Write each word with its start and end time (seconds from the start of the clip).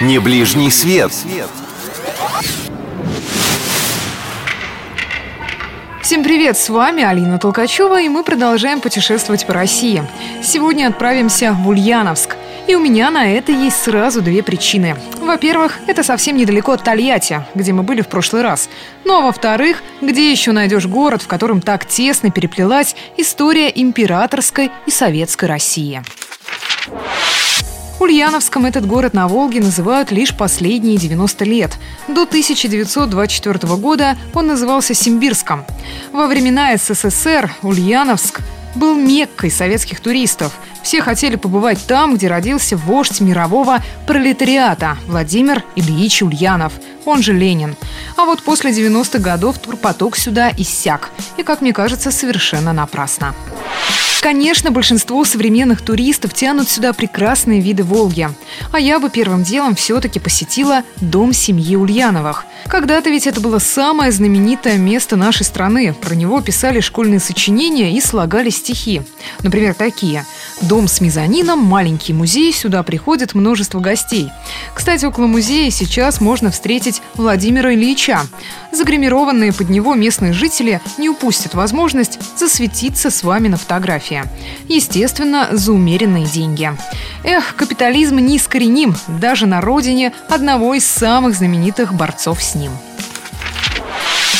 Не 0.00 0.18
ближний 0.18 0.70
свет. 0.70 1.12
Всем 6.00 6.24
привет, 6.24 6.56
с 6.56 6.70
вами 6.70 7.02
Алина 7.02 7.38
Толкачева, 7.38 8.00
и 8.00 8.08
мы 8.08 8.24
продолжаем 8.24 8.80
путешествовать 8.80 9.46
по 9.46 9.52
России. 9.52 10.02
Сегодня 10.42 10.88
отправимся 10.88 11.52
в 11.52 11.68
Ульяновск. 11.68 12.36
И 12.66 12.74
у 12.74 12.78
меня 12.80 13.10
на 13.10 13.30
это 13.30 13.52
есть 13.52 13.82
сразу 13.82 14.22
две 14.22 14.42
причины. 14.42 14.96
Во-первых, 15.20 15.78
это 15.86 16.02
совсем 16.02 16.38
недалеко 16.38 16.72
от 16.72 16.82
Тольятти, 16.82 17.44
где 17.54 17.74
мы 17.74 17.82
были 17.82 18.00
в 18.00 18.08
прошлый 18.08 18.40
раз. 18.40 18.70
Ну 19.04 19.18
а 19.18 19.20
во-вторых, 19.20 19.82
где 20.00 20.30
еще 20.30 20.52
найдешь 20.52 20.86
город, 20.86 21.20
в 21.20 21.26
котором 21.26 21.60
так 21.60 21.84
тесно 21.84 22.30
переплелась 22.30 22.96
история 23.18 23.70
императорской 23.74 24.70
и 24.86 24.90
советской 24.90 25.44
России. 25.44 26.02
Ульяновском 28.00 28.64
этот 28.64 28.86
город 28.86 29.12
на 29.12 29.28
Волге 29.28 29.60
называют 29.60 30.10
лишь 30.10 30.34
последние 30.34 30.96
90 30.96 31.44
лет. 31.44 31.78
До 32.08 32.22
1924 32.22 33.76
года 33.76 34.16
он 34.32 34.46
назывался 34.46 34.94
Симбирском. 34.94 35.66
Во 36.10 36.26
времена 36.26 36.74
СССР 36.78 37.54
Ульяновск 37.62 38.40
был 38.74 38.94
меккой 38.94 39.50
советских 39.50 40.00
туристов. 40.00 40.54
Все 40.82 41.02
хотели 41.02 41.36
побывать 41.36 41.84
там, 41.86 42.14
где 42.14 42.28
родился 42.28 42.74
вождь 42.74 43.20
мирового 43.20 43.80
пролетариата 44.06 44.96
Владимир 45.06 45.62
Ильич 45.76 46.22
Ульянов, 46.22 46.72
он 47.04 47.22
же 47.22 47.34
Ленин. 47.34 47.76
А 48.16 48.24
вот 48.24 48.42
после 48.42 48.70
90-х 48.70 49.18
годов 49.18 49.58
турпоток 49.58 50.16
сюда 50.16 50.50
иссяк. 50.56 51.10
И, 51.36 51.42
как 51.42 51.60
мне 51.60 51.74
кажется, 51.74 52.10
совершенно 52.10 52.72
напрасно. 52.72 53.34
Конечно, 54.20 54.70
большинство 54.70 55.24
современных 55.24 55.80
туристов 55.80 56.34
тянут 56.34 56.68
сюда 56.68 56.92
прекрасные 56.92 57.60
виды 57.60 57.84
Волги. 57.84 58.28
А 58.70 58.78
я 58.78 58.98
бы 58.98 59.08
первым 59.08 59.42
делом 59.42 59.74
все-таки 59.74 60.20
посетила 60.20 60.82
дом 61.00 61.32
семьи 61.32 61.74
Ульяновых. 61.74 62.44
Когда-то 62.66 63.08
ведь 63.08 63.26
это 63.26 63.40
было 63.40 63.58
самое 63.58 64.12
знаменитое 64.12 64.76
место 64.76 65.16
нашей 65.16 65.44
страны. 65.44 65.94
Про 65.94 66.14
него 66.14 66.42
писали 66.42 66.80
школьные 66.80 67.18
сочинения 67.18 67.96
и 67.96 68.00
слагали 68.02 68.50
стихи. 68.50 69.00
Например, 69.42 69.72
такие. 69.72 70.26
Дом 70.60 70.86
с 70.86 71.00
мезонином, 71.00 71.60
маленький 71.60 72.12
музей, 72.12 72.52
сюда 72.52 72.82
приходит 72.82 73.34
множество 73.34 73.80
гостей. 73.80 74.28
Кстати, 74.74 75.06
около 75.06 75.26
музея 75.26 75.70
сейчас 75.70 76.20
можно 76.20 76.50
встретить 76.50 77.00
Владимира 77.14 77.72
Ильича. 77.74 78.20
Загримированные 78.72 79.54
под 79.54 79.70
него 79.70 79.94
местные 79.94 80.34
жители 80.34 80.80
не 80.98 81.08
упустят 81.08 81.54
возможность 81.54 82.18
засветиться 82.38 83.10
с 83.10 83.22
вами 83.22 83.48
на 83.48 83.56
фотографии. 83.56 84.09
Естественно, 84.68 85.48
за 85.52 85.72
умеренные 85.72 86.26
деньги. 86.26 86.72
Эх, 87.24 87.54
капитализм 87.56 88.18
неискореним 88.18 88.94
даже 89.08 89.46
на 89.46 89.60
родине 89.60 90.12
одного 90.28 90.74
из 90.74 90.84
самых 90.84 91.34
знаменитых 91.34 91.94
борцов 91.94 92.42
с 92.42 92.54
ним. 92.54 92.72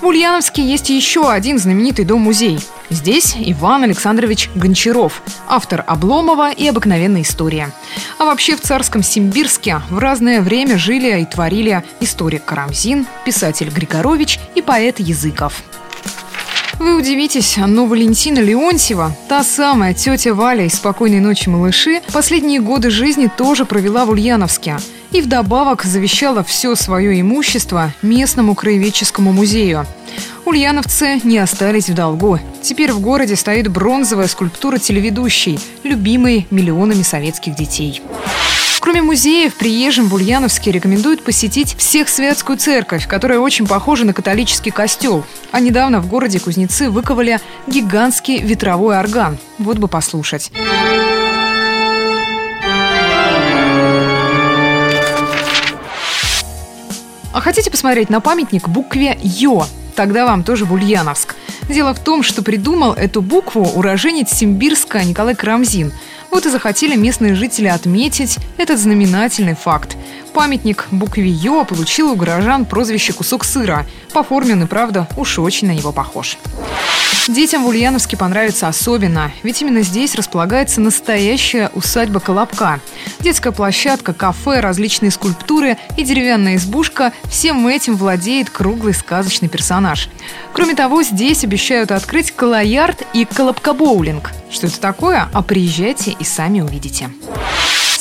В 0.00 0.06
Ульяновске 0.06 0.62
есть 0.62 0.90
еще 0.90 1.30
один 1.30 1.58
знаменитый 1.58 2.04
дом-музей. 2.04 2.58
Здесь 2.90 3.34
Иван 3.38 3.84
Александрович 3.84 4.50
Гончаров, 4.54 5.22
автор 5.48 5.82
«Обломова» 5.86 6.50
и 6.50 6.68
«Обыкновенная 6.68 7.22
история». 7.22 7.70
А 8.18 8.26
вообще 8.26 8.56
в 8.56 8.60
царском 8.60 9.02
Симбирске 9.02 9.80
в 9.88 9.98
разное 9.98 10.42
время 10.42 10.76
жили 10.76 11.22
и 11.22 11.24
творили 11.24 11.82
историк 12.00 12.44
Карамзин, 12.44 13.06
писатель 13.24 13.70
Григорович 13.70 14.38
и 14.54 14.60
поэт 14.60 15.00
Языков. 15.00 15.62
Вы 16.78 16.96
удивитесь, 16.96 17.56
но 17.56 17.86
Валентина 17.86 18.40
Леонтьева, 18.40 19.16
та 19.28 19.44
самая 19.44 19.94
тетя 19.94 20.34
Валя 20.34 20.66
из 20.66 20.74
«Спокойной 20.74 21.20
ночи, 21.20 21.48
малыши», 21.48 22.00
последние 22.12 22.60
годы 22.60 22.90
жизни 22.90 23.30
тоже 23.34 23.64
провела 23.64 24.04
в 24.04 24.10
Ульяновске 24.10 24.76
и 25.12 25.20
вдобавок 25.20 25.84
завещала 25.84 26.42
все 26.42 26.74
свое 26.74 27.20
имущество 27.20 27.92
местному 28.02 28.54
краеведческому 28.54 29.32
музею. 29.32 29.86
Ульяновцы 30.44 31.20
не 31.22 31.38
остались 31.38 31.88
в 31.88 31.94
долгу. 31.94 32.38
Теперь 32.62 32.92
в 32.92 33.00
городе 33.00 33.36
стоит 33.36 33.68
бронзовая 33.68 34.26
скульптура 34.26 34.78
телеведущей, 34.78 35.58
любимой 35.84 36.46
миллионами 36.50 37.02
советских 37.02 37.54
детей. 37.54 38.02
Кроме 38.94 39.08
музеев, 39.08 39.54
приезжим 39.54 40.06
в 40.06 40.14
Ульяновске 40.14 40.70
рекомендуют 40.70 41.24
посетить 41.24 41.74
Всехсвятскую 41.76 42.56
церковь, 42.56 43.08
которая 43.08 43.40
очень 43.40 43.66
похожа 43.66 44.04
на 44.04 44.14
католический 44.14 44.70
костел. 44.70 45.24
А 45.50 45.58
недавно 45.58 46.00
в 46.00 46.06
городе 46.06 46.38
Кузнецы 46.38 46.88
выковали 46.90 47.40
гигантский 47.66 48.38
ветровой 48.38 48.96
орган. 48.96 49.36
Вот 49.58 49.78
бы 49.78 49.88
послушать. 49.88 50.52
А 57.32 57.40
хотите 57.40 57.72
посмотреть 57.72 58.10
на 58.10 58.20
памятник 58.20 58.68
букве 58.68 59.18
«Ё»? 59.24 59.66
Тогда 59.96 60.24
вам 60.24 60.44
тоже 60.44 60.66
в 60.66 60.72
Ульяновск. 60.72 61.34
Дело 61.68 61.94
в 61.94 61.98
том, 61.98 62.22
что 62.22 62.42
придумал 62.42 62.92
эту 62.92 63.22
букву 63.22 63.64
уроженец 63.74 64.30
Симбирска 64.32 65.02
Николай 65.02 65.34
Крамзин. 65.34 65.92
Вот 66.34 66.46
и 66.46 66.50
захотели 66.50 66.96
местные 66.96 67.36
жители 67.36 67.68
отметить 67.68 68.38
этот 68.58 68.80
знаменательный 68.80 69.54
факт. 69.54 69.96
Памятник 70.32 70.88
букве 70.90 71.28
«Ё» 71.28 71.64
получил 71.64 72.10
у 72.10 72.16
горожан 72.16 72.64
прозвище 72.64 73.12
«Кусок 73.12 73.44
сыра». 73.44 73.86
По 74.12 74.24
форме 74.24 74.54
он 74.54 74.64
и 74.64 74.66
правда 74.66 75.06
уж 75.16 75.38
очень 75.38 75.68
на 75.68 75.70
него 75.70 75.92
похож. 75.92 76.36
Детям 77.28 77.62
в 77.62 77.68
Ульяновске 77.68 78.16
понравится 78.16 78.66
особенно, 78.66 79.30
ведь 79.44 79.62
именно 79.62 79.82
здесь 79.82 80.16
располагается 80.16 80.80
настоящая 80.80 81.70
усадьба 81.72 82.18
Колобка. 82.18 82.80
Детская 83.24 83.52
площадка, 83.52 84.12
кафе, 84.12 84.60
различные 84.60 85.10
скульптуры 85.10 85.78
и 85.96 86.04
деревянная 86.04 86.56
избушка– 86.56 87.14
всем 87.30 87.66
этим 87.66 87.96
владеет 87.96 88.50
круглый 88.50 88.92
сказочный 88.92 89.48
персонаж. 89.48 90.10
Кроме 90.52 90.74
того, 90.74 91.02
здесь 91.02 91.42
обещают 91.42 91.90
открыть 91.90 92.32
колоярд 92.32 93.02
и 93.14 93.24
колобкобоулинг. 93.24 94.30
Что 94.50 94.66
это 94.66 94.78
такое? 94.78 95.30
А 95.32 95.42
приезжайте 95.42 96.10
и 96.10 96.22
сами 96.22 96.60
увидите. 96.60 97.08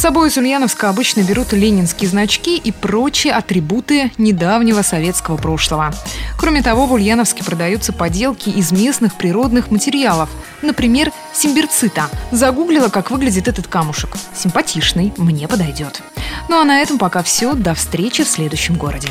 С 0.00 0.02
собой 0.02 0.30
из 0.30 0.38
Ульяновска 0.38 0.88
обычно 0.88 1.20
берут 1.20 1.52
ленинские 1.52 2.08
значки 2.08 2.56
и 2.56 2.72
прочие 2.72 3.34
атрибуты 3.34 4.10
недавнего 4.16 4.80
советского 4.80 5.36
прошлого. 5.36 5.92
Кроме 6.38 6.62
того, 6.62 6.86
в 6.86 6.94
Ульяновске 6.94 7.44
продаются 7.44 7.92
поделки 7.92 8.48
из 8.48 8.72
местных 8.72 9.14
природных 9.16 9.70
материалов. 9.70 10.30
Например, 10.62 11.12
симбирцита. 11.34 12.08
Загуглила, 12.30 12.88
как 12.88 13.10
выглядит 13.10 13.46
этот 13.46 13.66
камушек. 13.66 14.16
Симпатичный, 14.34 15.12
мне 15.18 15.46
подойдет. 15.46 16.00
Ну 16.48 16.58
а 16.58 16.64
на 16.64 16.80
этом 16.80 16.96
пока 16.96 17.22
все. 17.22 17.52
До 17.52 17.74
встречи 17.74 18.24
в 18.24 18.28
следующем 18.28 18.76
городе. 18.76 19.10